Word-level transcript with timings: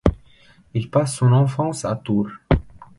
Il 0.73 0.89
passe 0.89 1.17
son 1.17 1.31
enfance 1.31 1.85
à 1.85 1.95
Tours. 1.95 2.31